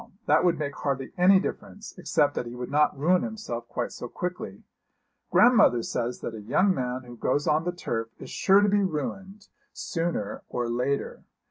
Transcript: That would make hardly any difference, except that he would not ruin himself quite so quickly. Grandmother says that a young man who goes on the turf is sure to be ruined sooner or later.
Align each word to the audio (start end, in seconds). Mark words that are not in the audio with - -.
That 0.25 0.43
would 0.43 0.57
make 0.57 0.73
hardly 0.77 1.11
any 1.15 1.39
difference, 1.39 1.93
except 1.95 2.33
that 2.33 2.47
he 2.47 2.55
would 2.55 2.71
not 2.71 2.97
ruin 2.97 3.21
himself 3.21 3.67
quite 3.67 3.91
so 3.91 4.07
quickly. 4.07 4.63
Grandmother 5.29 5.83
says 5.83 6.21
that 6.21 6.33
a 6.33 6.41
young 6.41 6.73
man 6.73 7.03
who 7.03 7.15
goes 7.15 7.45
on 7.45 7.65
the 7.65 7.71
turf 7.71 8.09
is 8.17 8.31
sure 8.31 8.61
to 8.61 8.67
be 8.69 8.81
ruined 8.81 9.49
sooner 9.73 10.41
or 10.49 10.71
later. 10.71 11.23